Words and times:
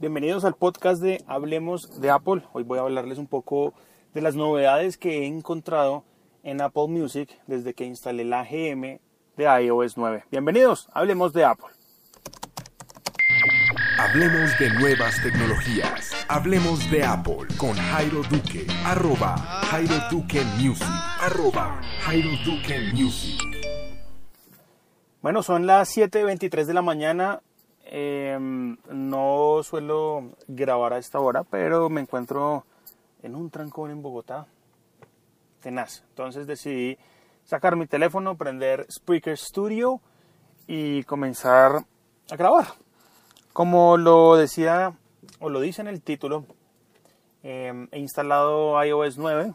Bienvenidos 0.00 0.44
al 0.44 0.54
podcast 0.54 1.02
de 1.02 1.24
Hablemos 1.26 2.00
de 2.00 2.10
Apple. 2.10 2.44
Hoy 2.52 2.62
voy 2.62 2.78
a 2.78 2.82
hablarles 2.82 3.18
un 3.18 3.26
poco 3.26 3.74
de 4.14 4.20
las 4.20 4.36
novedades 4.36 4.96
que 4.96 5.18
he 5.18 5.26
encontrado 5.26 6.04
en 6.44 6.60
Apple 6.60 6.86
Music 6.86 7.36
desde 7.48 7.74
que 7.74 7.84
instalé 7.84 8.24
la 8.24 8.44
GM 8.44 9.00
de 9.36 9.64
iOS 9.64 9.96
9. 9.96 10.22
Bienvenidos, 10.30 10.88
hablemos 10.92 11.32
de 11.32 11.44
Apple. 11.44 11.66
Hablemos 13.98 14.56
de 14.60 14.70
nuevas 14.74 15.20
tecnologías. 15.20 16.12
Hablemos 16.28 16.88
de 16.92 17.02
Apple 17.02 17.48
con 17.56 17.74
Jairo 17.74 18.22
Duque. 18.30 18.68
Arroba 18.84 19.36
Jairo 19.36 19.96
Duque 20.12 20.44
Music. 20.60 20.86
Arroba 21.20 21.80
Jairo 22.02 22.30
Duque 22.44 22.92
Music. 22.94 23.42
Bueno, 25.22 25.42
son 25.42 25.66
las 25.66 25.96
7.23 25.96 26.66
de 26.66 26.74
la 26.74 26.82
mañana 26.82 27.42
Em, 27.90 28.76
no 28.90 29.62
suelo 29.62 30.32
grabar 30.46 30.92
a 30.92 30.98
esta 30.98 31.20
hora, 31.20 31.42
pero 31.42 31.88
me 31.88 32.02
encuentro 32.02 32.66
en 33.22 33.34
un 33.34 33.48
trancón 33.48 33.90
en 33.90 34.02
Bogotá. 34.02 34.46
Tenaz. 35.62 36.04
Entonces 36.10 36.46
decidí 36.46 36.98
sacar 37.44 37.76
mi 37.76 37.86
teléfono, 37.86 38.36
prender 38.36 38.86
Spreaker 38.90 39.38
Studio 39.38 40.02
y 40.66 41.02
comenzar 41.04 41.86
a 42.30 42.36
grabar. 42.36 42.66
Como 43.54 43.96
lo 43.96 44.36
decía 44.36 44.92
o 45.40 45.48
lo 45.48 45.60
dice 45.60 45.80
en 45.80 45.88
el 45.88 46.02
título, 46.02 46.44
em, 47.42 47.88
he 47.90 47.98
instalado 48.00 48.84
iOS 48.84 49.16
9, 49.16 49.54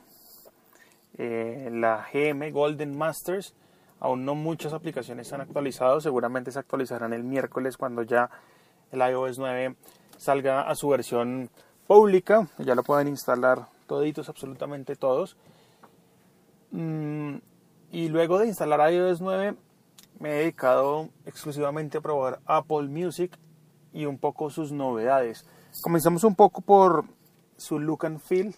eh, 1.19 1.69
la 1.71 2.07
GM 2.11 2.49
Golden 2.49 2.97
Masters 2.97 3.53
Aún 4.03 4.25
no 4.25 4.35
muchas 4.35 4.73
aplicaciones 4.73 5.29
se 5.29 5.35
han 5.35 5.39
actualizado, 5.39 6.01
seguramente 6.01 6.51
se 6.51 6.59
actualizarán 6.59 7.13
el 7.13 7.23
miércoles 7.23 7.77
cuando 7.77 8.03
ya 8.03 8.29
el 8.91 8.99
iOS 8.99 9.39
9 9.39 9.77
salga 10.17 10.63
a 10.63 10.75
su 10.75 10.89
versión 10.89 11.49
pública, 11.87 12.49
ya 12.57 12.75
lo 12.75 12.83
pueden 12.83 13.07
instalar 13.07 13.65
toditos, 13.87 14.27
absolutamente 14.27 14.97
todos. 14.97 15.37
Mm, 16.71 17.35
y 17.93 18.09
luego 18.09 18.39
de 18.39 18.47
instalar 18.47 18.91
iOS 18.91 19.21
9 19.21 19.55
me 20.19 20.31
he 20.31 20.33
dedicado 20.33 21.07
exclusivamente 21.25 21.99
a 21.99 22.01
probar 22.01 22.41
Apple 22.45 22.89
Music 22.89 23.39
y 23.93 24.05
un 24.05 24.17
poco 24.17 24.49
sus 24.49 24.73
novedades. 24.73 25.45
Comenzamos 25.81 26.25
un 26.25 26.35
poco 26.35 26.59
por 26.59 27.05
su 27.55 27.79
look 27.79 28.05
and 28.05 28.19
feel. 28.19 28.53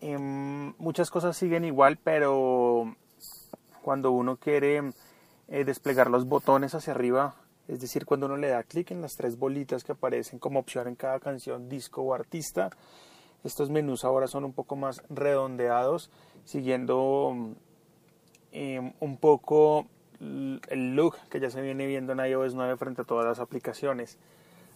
Em, 0.00 0.74
muchas 0.78 1.10
cosas 1.10 1.36
siguen 1.36 1.64
igual, 1.64 1.96
pero 1.96 2.94
cuando 3.84 4.12
uno 4.12 4.38
quiere 4.38 4.80
eh, 5.48 5.64
desplegar 5.64 6.08
los 6.08 6.26
botones 6.26 6.74
hacia 6.74 6.94
arriba, 6.94 7.34
es 7.68 7.82
decir, 7.82 8.06
cuando 8.06 8.24
uno 8.24 8.38
le 8.38 8.48
da 8.48 8.62
clic 8.62 8.90
en 8.90 9.02
las 9.02 9.14
tres 9.14 9.38
bolitas 9.38 9.84
que 9.84 9.92
aparecen 9.92 10.38
como 10.38 10.58
opción 10.58 10.88
en 10.88 10.94
cada 10.94 11.20
canción, 11.20 11.68
disco 11.68 12.00
o 12.00 12.14
artista. 12.14 12.70
Estos 13.44 13.68
menús 13.68 14.06
ahora 14.06 14.26
son 14.26 14.44
un 14.44 14.54
poco 14.54 14.74
más 14.74 15.02
redondeados, 15.10 16.10
siguiendo 16.44 17.54
em, 18.52 18.94
un 19.00 19.18
poco 19.18 19.86
el 20.18 20.96
look 20.96 21.16
que 21.28 21.38
ya 21.38 21.50
se 21.50 21.60
viene 21.60 21.86
viendo 21.86 22.14
en 22.14 22.20
iOS 22.20 22.54
9 22.54 22.78
frente 22.78 23.02
a 23.02 23.04
todas 23.04 23.26
las 23.26 23.38
aplicaciones. 23.38 24.18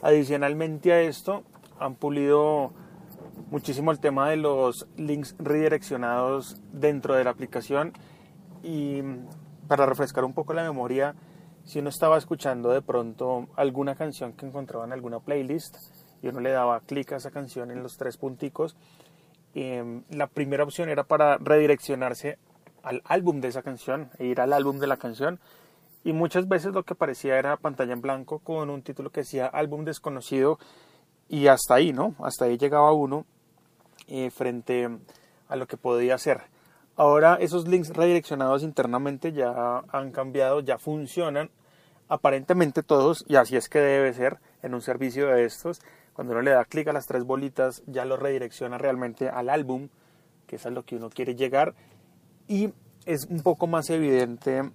Adicionalmente 0.03 0.92
a 0.92 1.01
esto, 1.01 1.45
han 1.79 1.95
pulido 1.95 2.73
muchísimo 3.51 3.91
el 3.91 4.01
tema 4.01 4.29
de 4.29 4.36
los 4.36 4.86
links 4.98 5.34
redireccionados 5.39 6.61
dentro 6.73 7.14
de 7.14 7.25
la 7.25 7.31
aplicación 7.31 7.95
y 8.62 9.03
para 9.67 9.87
refrescar 9.87 10.25
un 10.25 10.33
poco 10.33 10.55
la 10.55 10.62
memoria, 10.62 11.14
si 11.64 11.81
uno 11.81 11.91
estaba 11.91 12.17
escuchando 12.17 12.70
de 12.70 12.83
pronto 12.83 13.48
alguna 13.56 13.95
canción 13.95 14.33
que 14.33 14.47
encontraba 14.47 14.84
en 14.84 14.92
alguna 14.92 15.20
playlist 15.20 15.77
y 16.23 16.28
uno 16.28 16.41
le 16.41 16.51
daba 16.51 16.81
clic 16.81 17.12
a 17.12 17.17
esa 17.17 17.31
canción 17.31 17.70
en 17.70 17.83
los 17.83 17.97
tres 17.97 18.17
punticos, 18.17 18.77
em, 19.55 20.03
la 20.11 20.27
primera 20.27 20.64
opción 20.64 20.89
era 20.89 21.05
para 21.05 21.36
redireccionarse 21.39 22.39
al 22.83 23.02
álbum 23.05 23.41
de 23.41 23.48
esa 23.48 23.63
canción 23.63 24.11
e 24.18 24.27
ir 24.27 24.41
al 24.41 24.52
álbum 24.52 24.79
de 24.79 24.86
la 24.86 24.97
canción 24.97 25.41
y 26.05 26.13
muchas 26.13 26.48
veces 26.48 26.73
lo 26.73 26.85
que 26.85 26.95
aparecía 26.95 27.39
era 27.39 27.57
pantalla 27.57 27.92
en 27.92 28.01
blanco 28.01 28.39
con 28.39 28.70
un 28.70 28.83
título 28.83 29.11
que 29.11 29.20
decía 29.20 29.47
álbum 29.47 29.85
desconocido 29.85 30.58
y 31.29 31.48
hasta 31.48 31.74
ahí, 31.74 31.92
¿no? 31.92 32.14
Hasta 32.20 32.47
ahí 32.47 32.57
llegaba 32.57 32.92
uno 32.92 33.27
eh, 34.07 34.30
frente 34.30 34.89
a 35.48 35.57
lo 35.57 35.67
que 35.67 35.77
podía 35.77 36.17
ser. 36.17 36.42
Ahora 36.98 37.36
esos 37.41 37.69
links 37.69 37.91
redireccionados 37.91 38.64
internamente 38.64 39.33
ya 39.33 39.85
han 39.92 40.11
cambiado, 40.11 40.59
ya 40.59 40.79
funcionan 40.79 41.48
aparentemente 42.09 42.83
todos 42.83 43.25
y 43.29 43.36
así 43.36 43.55
es 43.55 43.69
que 43.69 43.79
debe 43.79 44.13
ser 44.13 44.41
en 44.64 44.75
un 44.75 44.83
servicio 44.83 45.29
de 45.29 45.45
estos. 45.45 45.81
Cuando 46.13 46.33
uno 46.33 46.42
le 46.42 46.51
da 46.51 46.64
clic 46.64 46.89
a 46.89 46.92
las 46.92 47.07
tres 47.07 47.23
bolitas 47.23 47.85
ya 47.86 48.05
lo 48.05 48.17
redirecciona 48.17 48.79
realmente 48.79 49.29
al 49.29 49.48
álbum, 49.48 49.91
que 50.48 50.57
es 50.57 50.67
a 50.67 50.70
lo 50.70 50.85
que 50.85 50.97
uno 50.97 51.09
quiere 51.09 51.36
llegar 51.36 51.77
y 52.48 52.75
es 53.07 53.27
un 53.30 53.42
poco 53.45 53.69
más 53.69 53.91
evidente 53.91 54.69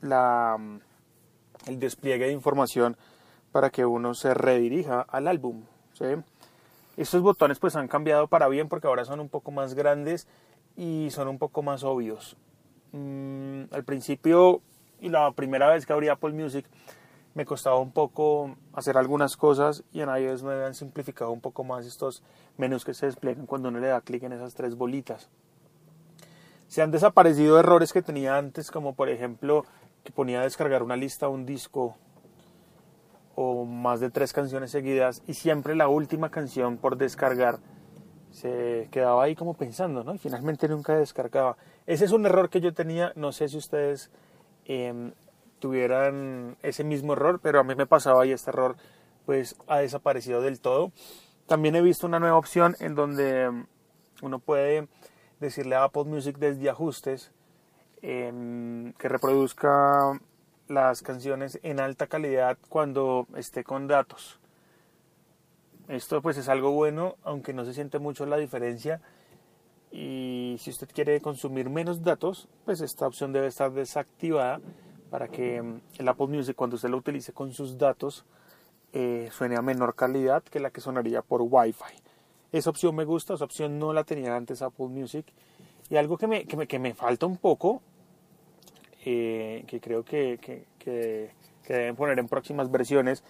la, 0.00 0.56
el 1.66 1.78
despliegue 1.78 2.26
de 2.26 2.32
información 2.32 2.96
para 3.52 3.70
que 3.70 3.86
uno 3.86 4.14
se 4.14 4.34
redirija 4.34 5.02
al 5.02 5.28
álbum. 5.28 5.62
Estos 6.96 7.22
botones 7.22 7.60
pues 7.60 7.76
han 7.76 7.86
cambiado 7.86 8.26
para 8.26 8.48
bien 8.48 8.68
porque 8.68 8.88
ahora 8.88 9.04
son 9.04 9.20
un 9.20 9.28
poco 9.28 9.52
más 9.52 9.74
grandes 9.74 10.26
y 10.78 11.10
son 11.10 11.26
un 11.26 11.38
poco 11.38 11.62
más 11.62 11.82
obvios. 11.82 12.36
Mm, 12.92 13.64
al 13.72 13.84
principio, 13.84 14.62
y 15.00 15.08
la 15.08 15.32
primera 15.32 15.68
vez 15.68 15.84
que 15.84 15.92
abrí 15.92 16.08
Apple 16.08 16.32
Music, 16.32 16.64
me 17.34 17.44
costaba 17.44 17.78
un 17.78 17.90
poco 17.90 18.56
hacer 18.72 18.96
algunas 18.96 19.36
cosas 19.36 19.82
y 19.92 20.00
en 20.00 20.08
iOS 20.08 20.44
me 20.44 20.54
han 20.64 20.74
simplificado 20.74 21.32
un 21.32 21.40
poco 21.40 21.64
más 21.64 21.84
estos 21.84 22.22
menús 22.56 22.84
que 22.84 22.94
se 22.94 23.06
despliegan 23.06 23.46
cuando 23.46 23.68
uno 23.68 23.80
le 23.80 23.88
da 23.88 24.00
clic 24.00 24.22
en 24.22 24.32
esas 24.32 24.54
tres 24.54 24.76
bolitas. 24.76 25.28
Se 26.68 26.80
han 26.80 26.92
desaparecido 26.92 27.58
errores 27.58 27.92
que 27.92 28.02
tenía 28.02 28.36
antes, 28.36 28.70
como 28.70 28.94
por 28.94 29.08
ejemplo 29.08 29.64
que 30.04 30.12
ponía 30.12 30.40
a 30.40 30.44
descargar 30.44 30.84
una 30.84 30.96
lista, 30.96 31.28
un 31.28 31.44
disco 31.44 31.96
o 33.34 33.64
más 33.64 33.98
de 33.98 34.10
tres 34.10 34.32
canciones 34.32 34.70
seguidas 34.70 35.22
y 35.26 35.34
siempre 35.34 35.74
la 35.74 35.88
última 35.88 36.30
canción 36.30 36.76
por 36.76 36.96
descargar 36.96 37.58
se 38.30 38.88
quedaba 38.90 39.24
ahí 39.24 39.34
como 39.34 39.54
pensando, 39.54 40.04
¿no? 40.04 40.14
Y 40.14 40.18
finalmente 40.18 40.68
nunca 40.68 40.96
descargaba. 40.96 41.56
Ese 41.86 42.04
es 42.04 42.12
un 42.12 42.26
error 42.26 42.50
que 42.50 42.60
yo 42.60 42.74
tenía, 42.74 43.12
no 43.16 43.32
sé 43.32 43.48
si 43.48 43.56
ustedes 43.56 44.10
em, 44.66 45.12
tuvieran 45.58 46.56
ese 46.62 46.84
mismo 46.84 47.14
error, 47.14 47.40
pero 47.42 47.60
a 47.60 47.64
mí 47.64 47.74
me 47.74 47.86
pasaba 47.86 48.26
y 48.26 48.32
este 48.32 48.50
error 48.50 48.76
pues 49.26 49.56
ha 49.66 49.78
desaparecido 49.78 50.40
del 50.40 50.60
todo. 50.60 50.92
También 51.46 51.76
he 51.76 51.82
visto 51.82 52.06
una 52.06 52.20
nueva 52.20 52.36
opción 52.36 52.76
en 52.80 52.94
donde 52.94 53.42
em, 53.42 53.66
uno 54.22 54.38
puede 54.38 54.88
decirle 55.40 55.76
a 55.76 55.84
Apple 55.84 56.04
Music 56.04 56.36
desde 56.38 56.68
ajustes 56.68 57.32
em, 58.02 58.92
que 58.94 59.08
reproduzca 59.08 60.20
las 60.68 61.02
canciones 61.02 61.58
en 61.62 61.80
alta 61.80 62.06
calidad 62.06 62.58
cuando 62.68 63.26
esté 63.36 63.64
con 63.64 63.86
datos. 63.86 64.38
Esto 65.88 66.20
pues 66.20 66.36
es 66.36 66.50
algo 66.50 66.72
bueno, 66.72 67.16
aunque 67.24 67.54
no 67.54 67.64
se 67.64 67.72
siente 67.72 67.98
mucho 67.98 68.26
la 68.26 68.36
diferencia. 68.36 69.00
Y 69.90 70.56
si 70.58 70.68
usted 70.68 70.88
quiere 70.92 71.18
consumir 71.22 71.70
menos 71.70 72.02
datos, 72.02 72.46
pues 72.66 72.82
esta 72.82 73.06
opción 73.06 73.32
debe 73.32 73.46
estar 73.46 73.72
desactivada 73.72 74.60
para 75.10 75.28
que 75.28 75.62
mm, 75.62 75.80
el 75.98 76.08
Apple 76.08 76.26
Music 76.26 76.54
cuando 76.54 76.76
usted 76.76 76.90
lo 76.90 76.98
utilice 76.98 77.32
con 77.32 77.52
sus 77.54 77.78
datos 77.78 78.26
eh, 78.92 79.30
suene 79.32 79.56
a 79.56 79.62
menor 79.62 79.94
calidad 79.94 80.42
que 80.42 80.60
la 80.60 80.70
que 80.70 80.82
sonaría 80.82 81.22
por 81.22 81.40
Wi-Fi. 81.42 81.94
Esa 82.52 82.68
opción 82.68 82.94
me 82.94 83.04
gusta, 83.04 83.34
esa 83.34 83.44
opción 83.44 83.78
no 83.78 83.94
la 83.94 84.04
tenía 84.04 84.36
antes 84.36 84.60
Apple 84.60 84.88
Music. 84.88 85.26
Y 85.88 85.96
algo 85.96 86.18
que 86.18 86.26
me, 86.26 86.44
que 86.44 86.56
me, 86.58 86.66
que 86.66 86.78
me 86.78 86.92
falta 86.92 87.24
un 87.24 87.38
poco, 87.38 87.80
eh, 89.06 89.64
que 89.66 89.80
creo 89.80 90.04
que, 90.04 90.38
que, 90.38 90.66
que 90.78 91.72
deben 91.72 91.96
poner 91.96 92.18
en 92.18 92.28
próximas 92.28 92.70
versiones, 92.70 93.24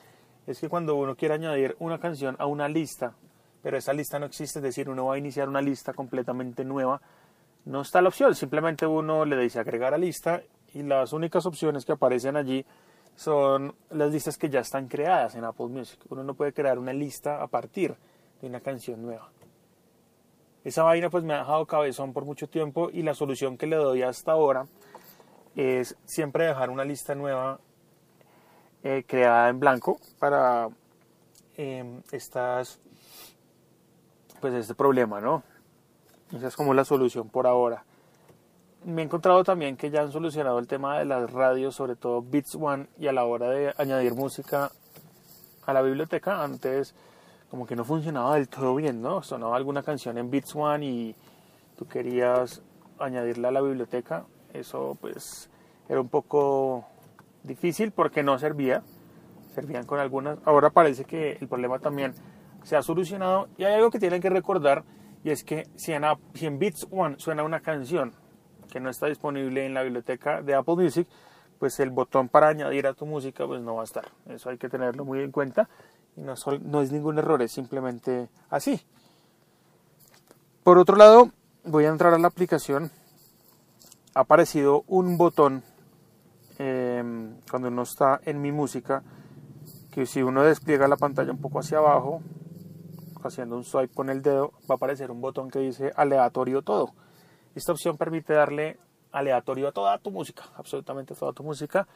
es 0.48 0.58
que 0.60 0.68
cuando 0.70 0.96
uno 0.96 1.14
quiere 1.14 1.34
añadir 1.34 1.76
una 1.78 2.00
canción 2.00 2.34
a 2.38 2.46
una 2.46 2.68
lista, 2.68 3.14
pero 3.62 3.76
esa 3.76 3.92
lista 3.92 4.18
no 4.18 4.24
existe, 4.24 4.60
es 4.60 4.62
decir, 4.62 4.88
uno 4.88 5.04
va 5.04 5.14
a 5.14 5.18
iniciar 5.18 5.46
una 5.46 5.60
lista 5.60 5.92
completamente 5.92 6.64
nueva, 6.64 7.02
no 7.66 7.82
está 7.82 8.00
la 8.00 8.08
opción, 8.08 8.34
simplemente 8.34 8.86
uno 8.86 9.26
le 9.26 9.36
dice 9.36 9.60
agregar 9.60 9.92
a 9.92 9.98
lista 9.98 10.40
y 10.72 10.82
las 10.82 11.12
únicas 11.12 11.44
opciones 11.44 11.84
que 11.84 11.92
aparecen 11.92 12.36
allí 12.36 12.64
son 13.14 13.74
las 13.90 14.10
listas 14.10 14.38
que 14.38 14.48
ya 14.48 14.60
están 14.60 14.88
creadas 14.88 15.34
en 15.34 15.44
Apple 15.44 15.66
Music. 15.66 16.00
Uno 16.08 16.24
no 16.24 16.32
puede 16.32 16.54
crear 16.54 16.78
una 16.78 16.94
lista 16.94 17.42
a 17.42 17.46
partir 17.46 17.94
de 18.40 18.46
una 18.46 18.60
canción 18.60 19.02
nueva. 19.02 19.28
Esa 20.64 20.82
vaina 20.82 21.10
pues 21.10 21.24
me 21.24 21.34
ha 21.34 21.38
dejado 21.40 21.66
cabezón 21.66 22.14
por 22.14 22.24
mucho 22.24 22.48
tiempo 22.48 22.88
y 22.90 23.02
la 23.02 23.12
solución 23.12 23.58
que 23.58 23.66
le 23.66 23.76
doy 23.76 24.00
hasta 24.02 24.32
ahora 24.32 24.66
es 25.56 25.94
siempre 26.06 26.46
dejar 26.46 26.70
una 26.70 26.84
lista 26.84 27.14
nueva 27.14 27.60
eh, 28.82 29.04
creada 29.06 29.48
en 29.48 29.60
blanco 29.60 29.98
para 30.18 30.68
em, 31.56 32.02
estas 32.12 32.78
pues 34.40 34.54
este 34.54 34.74
problema 34.74 35.20
no 35.20 35.42
esa 36.34 36.48
es 36.48 36.56
como 36.56 36.74
la 36.74 36.84
solución 36.84 37.30
por 37.30 37.46
ahora. 37.46 37.84
Me 38.84 39.00
he 39.00 39.04
encontrado 39.04 39.42
también 39.44 39.76
que 39.76 39.90
ya 39.90 40.02
han 40.02 40.12
solucionado 40.12 40.58
el 40.58 40.68
tema 40.68 40.98
de 40.98 41.06
las 41.06 41.32
radios 41.32 41.74
sobre 41.74 41.96
todo 41.96 42.22
Beats 42.22 42.54
One 42.54 42.86
y 42.98 43.06
a 43.06 43.12
la 43.12 43.24
hora 43.24 43.48
de 43.48 43.74
añadir 43.78 44.14
música 44.14 44.70
a 45.66 45.72
la 45.72 45.82
biblioteca 45.82 46.42
antes 46.42 46.94
como 47.50 47.66
que 47.66 47.76
no 47.76 47.84
funcionaba 47.84 48.34
del 48.34 48.48
todo 48.48 48.74
bien, 48.74 49.00
¿no? 49.00 49.22
Sonaba 49.22 49.56
alguna 49.56 49.82
canción 49.82 50.18
en 50.18 50.30
Beats 50.30 50.54
One 50.54 50.84
y 50.84 51.14
tú 51.78 51.88
querías 51.88 52.60
añadirla 52.98 53.48
a 53.48 53.52
la 53.52 53.62
biblioteca, 53.62 54.26
eso 54.52 54.98
pues 55.00 55.48
era 55.88 56.00
un 56.00 56.08
poco 56.08 56.84
difícil 57.42 57.92
porque 57.92 58.22
no 58.22 58.38
servía, 58.38 58.82
servían 59.54 59.86
con 59.86 59.98
algunas, 59.98 60.38
ahora 60.44 60.70
parece 60.70 61.04
que 61.04 61.38
el 61.40 61.48
problema 61.48 61.78
también 61.78 62.14
se 62.62 62.76
ha 62.76 62.82
solucionado 62.82 63.48
y 63.56 63.64
hay 63.64 63.74
algo 63.74 63.90
que 63.90 63.98
tienen 63.98 64.20
que 64.20 64.30
recordar 64.30 64.84
y 65.24 65.30
es 65.30 65.44
que 65.44 65.68
si 65.76 65.92
en, 65.92 66.04
si 66.34 66.46
en 66.46 66.58
Beats 66.58 66.86
One 66.90 67.16
suena 67.18 67.42
una 67.42 67.60
canción 67.60 68.12
que 68.70 68.80
no 68.80 68.90
está 68.90 69.06
disponible 69.06 69.66
en 69.66 69.74
la 69.74 69.82
biblioteca 69.82 70.42
de 70.42 70.54
Apple 70.54 70.76
Music, 70.76 71.08
pues 71.58 71.80
el 71.80 71.90
botón 71.90 72.28
para 72.28 72.48
añadir 72.48 72.86
a 72.86 72.94
tu 72.94 73.06
música 73.06 73.46
pues 73.46 73.60
no 73.60 73.74
va 73.74 73.82
a 73.82 73.84
estar. 73.84 74.08
Eso 74.26 74.50
hay 74.50 74.58
que 74.58 74.68
tenerlo 74.68 75.04
muy 75.04 75.20
en 75.20 75.32
cuenta 75.32 75.68
y 76.16 76.20
no, 76.20 76.34
no 76.62 76.82
es 76.82 76.92
ningún 76.92 77.18
error, 77.18 77.42
es 77.42 77.52
simplemente 77.52 78.28
así. 78.50 78.80
Por 80.62 80.78
otro 80.78 80.96
lado, 80.96 81.30
voy 81.64 81.86
a 81.86 81.88
entrar 81.88 82.14
a 82.14 82.18
la 82.18 82.28
aplicación. 82.28 82.90
Ha 84.14 84.20
aparecido 84.20 84.84
un 84.86 85.16
botón 85.16 85.62
cuando 87.50 87.68
uno 87.68 87.82
está 87.82 88.20
en 88.24 88.40
mi 88.40 88.52
música 88.52 89.02
que 89.92 90.06
si 90.06 90.22
uno 90.22 90.42
despliega 90.42 90.88
la 90.88 90.96
pantalla 90.96 91.32
un 91.32 91.40
poco 91.40 91.60
hacia 91.60 91.78
abajo, 91.78 92.22
haciendo 93.22 93.56
un 93.56 93.64
swipe 93.64 93.94
con 93.94 94.10
el 94.10 94.22
dedo, 94.22 94.52
va 94.70 94.74
a 94.74 94.76
aparecer 94.76 95.10
un 95.10 95.20
botón 95.20 95.50
que 95.50 95.58
dice 95.58 95.92
aleatorio 95.96 96.62
todo. 96.62 96.92
Esta 97.54 97.72
opción 97.72 97.96
permite 97.96 98.32
darle 98.32 98.78
aleatorio 99.12 99.68
a 99.68 99.72
toda 99.72 99.98
tu 99.98 100.10
música, 100.10 100.44
absolutamente 100.56 101.14
toda 101.14 101.32
tu 101.32 101.42
música. 101.42 101.88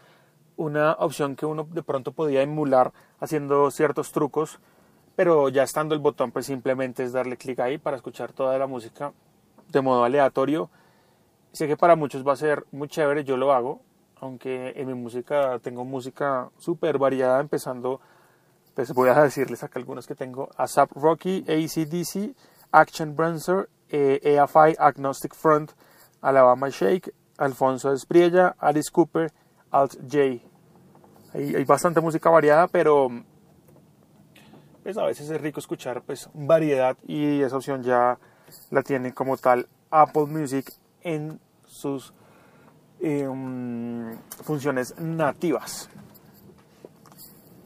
Una 0.56 0.92
opción 0.92 1.36
que 1.36 1.46
uno 1.46 1.66
de 1.70 1.82
pronto 1.82 2.12
podía 2.12 2.42
emular 2.42 2.92
haciendo 3.20 3.70
ciertos 3.70 4.12
trucos, 4.12 4.58
pero 5.14 5.48
ya 5.48 5.62
estando 5.62 5.94
el 5.94 6.00
botón, 6.00 6.32
pues 6.32 6.46
simplemente 6.46 7.04
es 7.04 7.12
darle 7.12 7.36
clic 7.36 7.60
ahí 7.60 7.78
para 7.78 7.96
escuchar 7.96 8.32
toda 8.32 8.58
la 8.58 8.66
música 8.66 9.12
de 9.68 9.80
modo 9.80 10.04
aleatorio. 10.04 10.70
Sé 11.52 11.68
que 11.68 11.76
para 11.76 11.96
muchos 11.96 12.26
va 12.26 12.32
a 12.32 12.36
ser 12.36 12.64
muy 12.72 12.88
chévere, 12.88 13.24
yo 13.24 13.36
lo 13.36 13.52
hago, 13.52 13.82
aunque 14.22 14.72
en 14.76 14.86
mi 14.86 14.94
música 14.94 15.58
tengo 15.58 15.84
música 15.84 16.48
súper 16.56 16.96
variada, 16.96 17.40
empezando, 17.40 18.00
pues 18.72 18.92
voy 18.94 19.08
a 19.08 19.20
decirles 19.20 19.64
acá 19.64 19.80
algunos 19.80 20.06
que 20.06 20.14
tengo, 20.14 20.48
ASAP 20.56 20.92
Rocky, 20.92 21.44
ACDC, 21.48 22.36
Action 22.70 23.16
Bronzer, 23.16 23.68
eh, 23.88 24.20
EFI, 24.22 24.76
Agnostic 24.78 25.34
Front, 25.34 25.72
Alabama 26.20 26.68
Shake, 26.68 27.12
Alfonso 27.38 27.92
Espriella, 27.92 28.54
Alice 28.60 28.92
Cooper, 28.92 29.32
Alt 29.72 29.96
J. 30.08 30.40
Hay, 31.34 31.64
bastante 31.64 32.00
música 32.00 32.30
variada, 32.30 32.68
pero 32.68 33.08
pues 34.84 34.98
a 34.98 35.04
veces 35.04 35.28
es 35.30 35.40
rico 35.40 35.58
escuchar 35.58 36.02
pues 36.02 36.30
variedad 36.32 36.96
y 37.08 37.42
esa 37.42 37.56
opción 37.56 37.82
ya 37.82 38.18
la 38.70 38.82
tiene 38.84 39.12
como 39.14 39.36
tal 39.36 39.66
Apple 39.90 40.26
Music 40.26 40.72
en 41.00 41.40
sus 41.64 42.14
em, 43.02 44.16
funciones 44.42 44.98
nativas. 44.98 45.90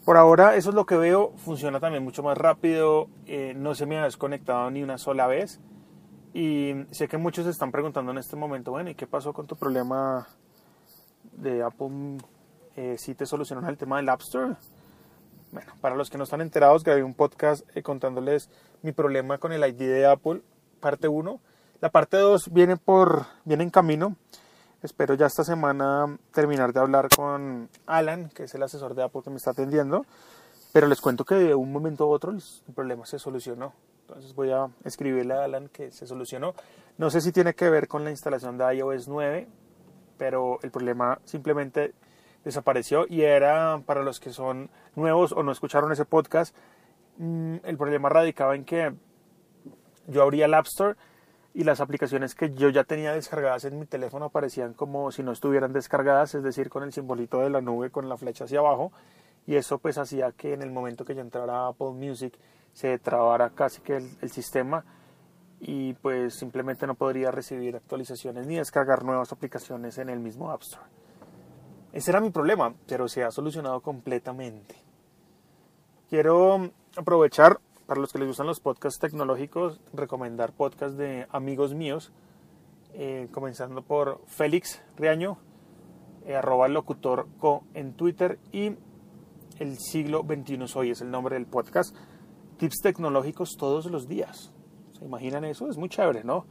Por 0.05 0.17
ahora 0.17 0.57
eso 0.57 0.71
es 0.71 0.75
lo 0.75 0.87
que 0.87 0.97
veo, 0.97 1.33
funciona 1.37 1.81
también 1.81 2.05
mucho 2.05 2.23
más 2.23 2.39
rápido, 2.39 3.09
eh, 3.27 3.55
no 3.57 3.75
se 3.75 3.87
me 3.87 3.99
ha 3.99 4.05
desconectado 4.05 4.71
ni 4.71 4.83
una 4.83 4.99
sola 4.99 5.27
vez. 5.27 5.61
Y 6.33 6.75
sé 6.91 7.09
que 7.09 7.17
muchos 7.17 7.45
se 7.45 7.51
están 7.51 7.73
preguntando 7.73 8.13
en 8.13 8.19
este 8.19 8.37
momento, 8.37 8.71
bueno, 8.71 8.91
¿y 8.91 8.95
qué 8.95 9.07
pasó 9.07 9.33
con 9.33 9.47
tu 9.47 9.57
problema 9.57 10.29
de 11.33 11.63
Apple? 11.63 12.19
Eh, 12.77 12.97
¿Si 12.99 13.15
te 13.15 13.27
solucionaron 13.27 13.71
el 13.71 13.79
tema 13.79 13.97
del 13.97 14.09
App 14.09 14.21
Store? 14.21 14.55
Bueno, 15.51 15.73
para 15.81 15.97
los 15.97 16.11
que 16.11 16.19
no 16.19 16.25
están 16.25 16.41
enterados, 16.41 16.85
grabé 16.85 17.03
un 17.03 17.15
podcast 17.15 17.67
eh, 17.75 17.83
contándoles 17.83 18.51
mi 18.83 18.93
problema 18.93 19.39
con 19.39 19.53
el 19.53 19.67
ID 19.67 19.79
de 19.79 20.07
Apple, 20.07 20.43
parte 20.79 21.09
1. 21.09 21.41
La 21.81 21.91
parte 21.91 22.17
2 22.17 22.53
viene, 22.53 22.77
por, 22.77 23.27
viene 23.45 23.65
en 23.65 23.71
camino. 23.71 24.17
Espero 24.87 25.15
ya 25.15 25.27
esta 25.27 25.43
semana 25.43 26.17
terminar 26.33 26.73
de 26.73 26.79
hablar 26.79 27.09
con 27.09 27.69
Alan, 27.87 28.29
que 28.29 28.45
es 28.45 28.55
el 28.55 28.63
asesor 28.63 28.95
de 28.95 29.03
Apple 29.03 29.23
que 29.25 29.31
me 29.31 29.37
está 29.37 29.51
atendiendo. 29.51 30.07
Pero 30.73 30.87
les 30.87 31.01
cuento 31.01 31.25
que 31.25 31.35
de 31.35 31.57
un 31.57 31.73
momento 31.73 32.05
a 32.05 32.07
otro 32.07 32.31
el 32.31 32.41
problema 32.73 33.05
se 33.05 33.19
solucionó. 33.19 33.73
Entonces 34.03 34.33
voy 34.33 34.53
a 34.53 34.69
escribirle 34.85 35.35
a 35.35 35.43
Alan 35.43 35.69
que 35.71 35.91
se 35.91 36.07
solucionó. 36.07 36.55
No 36.99 37.11
sé 37.11 37.21
si 37.21 37.33
tiene 37.33 37.55
que 37.55 37.69
ver 37.69 37.89
con 37.89 38.05
la 38.05 38.13
instalación 38.13 38.59
de 38.59 38.77
iOS 38.77 39.09
9, 39.09 39.49
pero 40.19 40.61
el 40.63 40.71
problema 40.71 41.19
simplemente 41.25 41.93
desapareció 42.45 43.07
y 43.09 43.23
era 43.23 43.83
para 43.87 44.05
los 44.05 44.21
que 44.21 44.33
son 44.33 44.71
nuevos 44.95 45.33
o 45.33 45.43
no 45.43 45.51
escucharon 45.51 45.91
ese 45.91 46.05
podcast, 46.05 46.55
mm, 47.17 47.57
el 47.65 47.77
problema 47.77 48.09
radicaba 48.09 48.55
en 48.55 48.65
que 48.65 48.95
yo 50.07 50.23
abría 50.23 50.45
el 50.45 50.55
App 50.55 50.67
Store 50.67 50.95
y 51.57 51.65
las 51.65 51.81
aplicaciones 51.81 52.35
que 52.35 52.53
yo 52.53 52.69
ya 52.69 52.85
tenía 52.85 53.15
descargadas 53.15 53.65
en 53.65 53.79
mi 53.79 53.87
teléfono 53.87 54.27
aparecían 54.27 54.75
como 54.75 55.11
si 55.11 55.23
no 55.23 55.33
estuvieran 55.33 55.73
descargadas, 55.73 56.35
es 56.35 56.43
decir, 56.43 56.69
con 56.69 56.83
el 56.83 56.93
simbolito 56.93 57.41
de 57.41 57.49
la 57.49 57.63
nube 57.63 57.91
con 57.91 58.11
la 58.11 58.19
flecha 58.19 58.45
hacia 58.45 58.59
abajo 58.59 58.93
y 59.47 59.57
eso 59.57 59.79
pues 59.79 59.97
hacía 59.97 60.33
que 60.33 60.53
en 60.53 60.61
el 60.61 60.71
momento 60.71 61.07
que 61.07 61.15
yo 61.15 61.23
entrara 61.23 61.69
Apple 61.69 61.93
Music 61.93 62.35
se 62.75 62.99
trabara 62.99 63.49
casi 63.49 63.81
que 63.81 63.97
el, 63.97 64.31
sistema 64.31 64.85
y 65.59 65.95
pues 65.95 66.35
simplemente 66.35 66.87
no 66.87 66.95
podría 66.95 67.31
recibir 67.31 67.75
actualizaciones 67.75 68.47
ni 68.47 68.57
descargar 68.57 69.03
nuevas 69.03 69.33
aplicaciones 69.33 69.97
en 69.97 70.11
el 70.11 70.21
mismo 70.21 70.51
App 70.51 70.61
Store. 70.61 70.85
Ese 71.91 72.11
era 72.11 72.21
mi 72.21 72.29
problema, 72.29 72.75
pero 72.87 73.09
se 73.09 73.25
ha 73.25 73.31
solucionado 73.31 73.81
completamente. 73.81 74.75
Quiero 76.11 76.71
aprovechar, 76.99 77.61
para 77.87 78.01
los 78.01 78.13
que 78.13 78.19
les 78.19 78.29
gustan 78.29 78.47
los 78.47 78.61
podcasts 78.61 78.99
tecnológicos, 78.99 79.81
recomendar 79.93 80.53
podcasts 80.53 80.97
de 80.97 81.27
amigos 81.31 81.75
míos, 81.75 82.13
eh, 82.95 83.29
comenzando 83.31 83.83
por 83.83 84.21
Félix 84.27 84.83
Riaño, 84.97 85.39
eh, 86.27 86.35
arroba 86.35 86.67
locutor 86.69 87.29
co 87.39 87.63
en 87.75 87.93
Twitter 87.95 88.39
y 88.51 88.77
el 89.59 89.79
siglo 89.79 90.23
XXI 90.23 90.67
hoy 90.75 90.91
es 90.91 91.01
el 91.01 91.11
nombre 91.11 91.37
del 91.37 91.47
podcast 91.47 91.95
tips 92.59 92.81
tecnológicos 92.83 93.57
todos 93.57 93.87
los 93.87 94.09
días. 94.09 94.53
¿Se 94.99 95.05
imaginan 95.05 95.45
eso? 95.45 95.69
Es 95.71 95.77
muy 95.77 95.89
chévere, 95.89 96.25
¿no? 96.25 96.47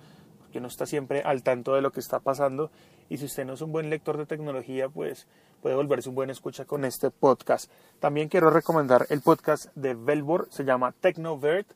Porque 0.55 0.61
uno 0.61 0.69
está 0.69 0.85
siempre 0.85 1.21
al 1.21 1.43
tanto 1.43 1.75
de 1.75 1.81
lo 1.81 1.91
que 1.91 1.99
está 1.99 2.21
pasando 2.21 2.71
y 3.09 3.17
si 3.17 3.25
usted 3.25 3.43
no 3.43 3.55
es 3.55 3.61
un 3.61 3.73
buen 3.73 3.89
lector 3.89 4.15
de 4.15 4.25
tecnología, 4.25 4.87
pues 4.87 5.27
puede 5.61 5.75
volverse 5.75 6.07
un 6.07 6.15
buen 6.15 6.29
escucha 6.29 6.63
con 6.63 6.85
este 6.85 7.11
podcast. 7.11 7.69
También 7.99 8.29
quiero 8.29 8.49
recomendar 8.49 9.05
el 9.09 9.19
podcast 9.19 9.65
de 9.75 9.95
Velbor, 9.95 10.47
se 10.51 10.63
llama 10.63 10.93
Tecnovert, 10.93 11.67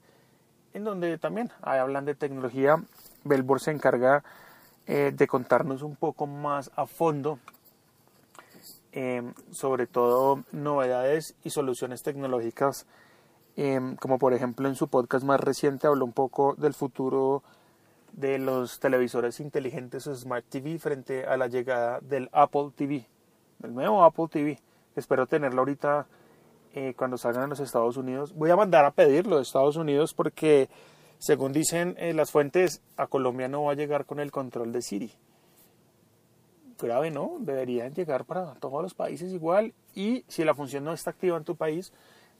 en 0.74 0.86
donde 0.86 1.18
también 1.18 1.52
hablan 1.62 2.06
de 2.06 2.16
tecnología. 2.16 2.81
Velbor 3.26 3.59
se 3.59 3.71
encarga 3.71 4.24
eh, 4.88 5.12
de 5.14 5.28
contarnos 5.28 5.81
un 5.81 5.98
poco 5.98 6.26
más 6.26 6.71
a 6.78 6.88
fondo 6.88 7.38
eh, 8.94 9.30
sobre 9.52 9.88
todo 9.88 10.45
novedades 10.54 11.36
y 11.44 11.50
soluciones 11.50 12.02
tecnológicas 12.02 12.86
Em, 13.62 13.98
como 13.98 14.19
por 14.19 14.33
ejemplo 14.33 14.69
en 14.69 14.76
su 14.76 14.88
podcast 14.88 15.26
más 15.26 15.38
reciente 15.38 15.86
habló 15.86 16.06
un 16.06 16.14
poco 16.14 16.56
del 16.57 16.74
futuro 16.74 17.44
de 18.19 18.38
los 18.38 18.80
televisores 18.80 19.40
inteligentes 19.40 20.06
o 20.06 20.14
Smart 20.14 20.45
TV 20.49 20.78
frente 20.78 21.26
a 21.26 21.38
la 21.38 21.47
llegada 21.47 22.02
del 22.02 22.30
Apple 22.33 22.71
TV, 22.76 23.07
del 23.59 23.73
nuevo 23.73 24.04
Apple 24.04 24.28
TV. 24.30 24.59
Espero 24.95 25.26
tenerlo 25.26 25.61
ahorita 25.61 26.06
eh, 26.73 26.94
cuando 26.97 27.18
salgan 27.18 27.44
en 27.44 27.49
los 27.52 27.61
Estados 27.61 27.95
Unidos. 27.95 28.33
Voy 28.35 28.49
a 28.49 28.57
mandar 28.57 28.83
a 28.83 28.92
pedirlo 28.92 29.38
de 29.38 29.44
Estados 29.44 29.78
Unidos 29.78 30.14
porque, 30.14 30.69
según 31.18 31.54
dicen 31.54 31.95
eh, 31.97 32.14
las 32.14 32.30
fuentes, 32.30 32.81
a 32.97 33.07
Colombia 33.07 33.47
no 33.47 33.64
va 33.64 33.71
a 33.71 33.76
llegar 33.76 34.06
con 34.06 34.19
el 34.19 34.31
control 34.31 34.73
de 34.73 34.81
Siri. 34.81 35.11
Grave, 36.78 37.11
¿no? 37.11 37.38
Deberían 37.40 37.94
llegar 37.94 38.26
para 38.26 38.54
todos 38.56 38.83
los 38.83 38.94
países 38.94 39.31
igual. 39.31 39.73
Y 39.95 40.26
si 40.28 40.44
la 40.44 40.54
función 40.54 40.83
no 40.83 40.92
está 40.92 41.11
activa 41.11 41.38
en 41.38 41.45
tu 41.45 41.56
país, 41.56 41.94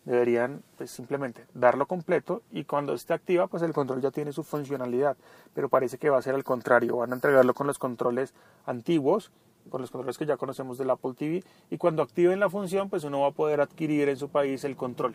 deberían 0.06 0.63
pues, 0.77 0.91
simplemente 0.91 1.46
darlo 1.53 1.88
completo 1.88 2.41
y 2.51 2.63
cuando 2.63 2.94
esté 2.94 3.13
activa 3.13 3.48
pues 3.48 3.63
el 3.63 3.74
control 3.74 4.01
ya 4.01 4.12
tiene 4.12 4.32
su 4.32 4.44
funcionalidad. 4.44 5.18
Pero 5.53 5.70
parece 5.70 5.98
que 5.98 6.10
va 6.10 6.18
a 6.18 6.22
ser 6.22 6.36
al 6.36 6.44
contrario 6.44 6.98
van 6.98 7.12
a 7.12 7.15
entregarlo 7.15 7.53
con 7.53 7.68
los 7.68 7.79
controles 7.79 8.34
antiguos 8.65 9.32
con 9.70 9.82
los 9.82 9.91
controles 9.91 10.18
que 10.18 10.25
ya 10.25 10.38
conocemos 10.38 10.77
del 10.77 10.89
Apple 10.89 11.13
TV 11.15 11.44
y 11.70 11.77
cuando 11.77 12.01
activen 12.01 12.39
la 12.39 12.50
función 12.50 12.89
pues 12.89 13.03
uno 13.03 13.22
va 13.22 13.27
a 13.27 13.32
poder 13.32 13.62
adquirir 13.62 14.10
en 14.10 14.18
su 14.18 14.29
país 14.29 14.63
el 14.63 14.75
control. 14.75 15.13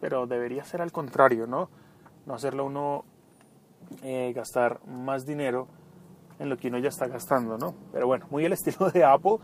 Pero 0.00 0.26
debería 0.26 0.64
ser 0.64 0.80
al 0.80 0.92
contrario 0.92 1.46
no 1.46 1.68
no 2.26 2.34
hacerlo 2.34 2.66
uno 2.66 3.04
eh, 4.02 4.32
gastar 4.34 4.80
más 4.86 5.26
dinero 5.26 5.66
en 6.38 6.48
lo 6.48 6.56
que 6.56 6.68
uno 6.68 6.78
ya 6.78 6.88
está 6.88 7.08
gastando 7.08 7.58
no 7.58 7.74
pero 7.92 8.06
bueno 8.06 8.26
muy 8.30 8.44
el 8.44 8.52
estilo 8.54 8.90
de 8.90 9.04
Apple 9.04 9.38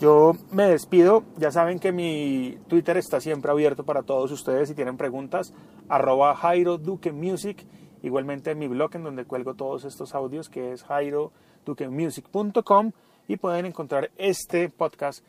yo 0.00 0.32
me 0.50 0.64
despido, 0.64 1.22
ya 1.36 1.52
saben 1.52 1.78
que 1.78 1.92
mi 1.92 2.58
Twitter 2.68 2.96
está 2.96 3.20
siempre 3.20 3.50
abierto 3.50 3.84
para 3.84 4.02
todos 4.02 4.32
ustedes 4.32 4.70
si 4.70 4.74
tienen 4.74 4.96
preguntas, 4.96 5.52
arroba 5.90 6.34
Jairo 6.34 6.78
Duque 6.78 7.12
Music, 7.12 7.66
igualmente 8.02 8.54
mi 8.54 8.66
blog 8.66 8.96
en 8.96 9.04
donde 9.04 9.26
cuelgo 9.26 9.52
todos 9.54 9.84
estos 9.84 10.14
audios 10.14 10.48
que 10.48 10.72
es 10.72 10.84
jairoduquemusic.com 10.84 12.92
y 13.28 13.36
pueden 13.36 13.66
encontrar 13.66 14.10
este 14.16 14.70
podcast, 14.70 15.22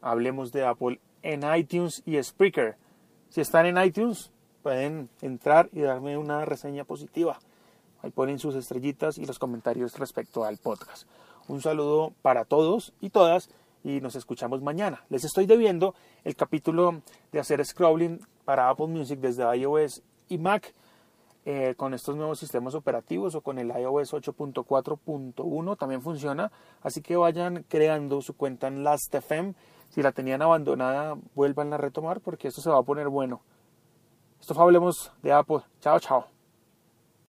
Hablemos 0.00 0.52
de 0.52 0.64
Apple, 0.64 1.00
en 1.22 1.42
iTunes 1.54 2.02
y 2.06 2.22
Spreaker. 2.22 2.78
Si 3.28 3.42
están 3.42 3.66
en 3.66 3.76
iTunes, 3.76 4.32
pueden 4.62 5.10
entrar 5.20 5.68
y 5.72 5.80
darme 5.80 6.16
una 6.16 6.46
reseña 6.46 6.84
positiva. 6.84 7.40
Ahí 8.02 8.10
ponen 8.10 8.38
sus 8.38 8.54
estrellitas 8.54 9.18
y 9.18 9.26
los 9.26 9.38
comentarios 9.38 9.98
respecto 9.98 10.44
al 10.44 10.56
podcast. 10.56 11.06
Un 11.46 11.60
saludo 11.60 12.14
para 12.22 12.46
todos 12.46 12.94
y 13.00 13.10
todas 13.10 13.50
y 13.84 14.00
nos 14.00 14.16
escuchamos 14.16 14.62
mañana. 14.62 15.04
Les 15.10 15.24
estoy 15.24 15.46
debiendo 15.46 15.94
el 16.24 16.34
capítulo 16.34 17.02
de 17.30 17.38
hacer 17.38 17.64
scrolling 17.64 18.18
para 18.44 18.68
Apple 18.70 18.88
Music 18.88 19.20
desde 19.20 19.44
iOS 19.56 20.02
y 20.28 20.38
Mac 20.38 20.74
eh, 21.46 21.74
con 21.76 21.92
estos 21.92 22.16
nuevos 22.16 22.38
sistemas 22.38 22.74
operativos 22.74 23.34
o 23.34 23.42
con 23.42 23.58
el 23.58 23.68
iOS 23.68 24.14
8.4.1 24.14 25.76
también 25.76 26.00
funciona. 26.00 26.50
Así 26.82 27.02
que 27.02 27.16
vayan 27.16 27.64
creando 27.68 28.22
su 28.22 28.34
cuenta 28.34 28.66
en 28.66 28.82
Last.fm. 28.82 29.54
Si 29.90 30.02
la 30.02 30.12
tenían 30.12 30.40
abandonada, 30.40 31.16
vuelvan 31.34 31.72
a 31.74 31.76
retomar 31.76 32.20
porque 32.20 32.48
esto 32.48 32.62
se 32.62 32.70
va 32.70 32.78
a 32.78 32.82
poner 32.82 33.08
bueno. 33.08 33.42
Esto 34.40 34.54
fue 34.54 34.64
Hablemos 34.64 35.12
de 35.22 35.32
Apple. 35.32 35.60
Chao, 35.80 36.00
chao. 36.00 36.33